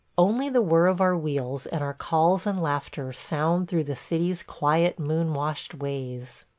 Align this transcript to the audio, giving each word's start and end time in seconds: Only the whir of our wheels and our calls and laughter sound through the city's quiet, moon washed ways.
Only 0.17 0.49
the 0.49 0.63
whir 0.63 0.87
of 0.87 0.99
our 0.99 1.15
wheels 1.15 1.67
and 1.67 1.83
our 1.83 1.93
calls 1.93 2.47
and 2.47 2.59
laughter 2.59 3.13
sound 3.13 3.67
through 3.67 3.83
the 3.83 3.95
city's 3.95 4.41
quiet, 4.41 4.97
moon 4.97 5.35
washed 5.35 5.75
ways. 5.75 6.47